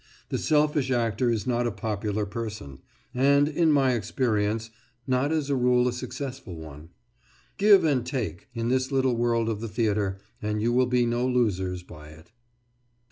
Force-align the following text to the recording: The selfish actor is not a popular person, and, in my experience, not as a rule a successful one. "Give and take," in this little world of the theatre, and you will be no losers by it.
The 0.29 0.39
selfish 0.39 0.89
actor 0.89 1.29
is 1.29 1.45
not 1.45 1.67
a 1.67 1.71
popular 1.71 2.25
person, 2.25 2.79
and, 3.13 3.47
in 3.47 3.71
my 3.71 3.91
experience, 3.93 4.71
not 5.05 5.31
as 5.31 5.51
a 5.51 5.55
rule 5.55 5.87
a 5.87 5.93
successful 5.93 6.55
one. 6.57 6.89
"Give 7.57 7.83
and 7.83 8.03
take," 8.03 8.47
in 8.55 8.69
this 8.69 8.91
little 8.91 9.15
world 9.15 9.47
of 9.47 9.61
the 9.61 9.67
theatre, 9.69 10.17
and 10.41 10.59
you 10.59 10.73
will 10.73 10.87
be 10.87 11.05
no 11.05 11.27
losers 11.27 11.83
by 11.83 12.07
it. 12.07 12.31